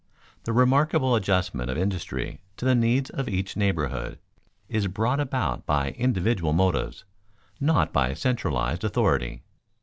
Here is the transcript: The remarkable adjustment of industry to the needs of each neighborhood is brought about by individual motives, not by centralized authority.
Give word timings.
The 0.45 0.51
remarkable 0.51 1.13
adjustment 1.13 1.69
of 1.69 1.77
industry 1.77 2.41
to 2.57 2.65
the 2.65 2.73
needs 2.73 3.11
of 3.11 3.29
each 3.29 3.55
neighborhood 3.55 4.17
is 4.67 4.87
brought 4.87 5.19
about 5.19 5.67
by 5.67 5.91
individual 5.91 6.53
motives, 6.53 7.03
not 7.59 7.93
by 7.93 8.15
centralized 8.15 8.83
authority. 8.83 9.43